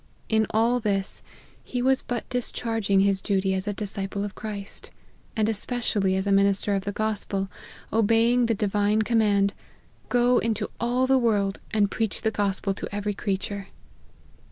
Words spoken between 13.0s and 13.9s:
LIFE OF HENRY MARTYX. 197 creature."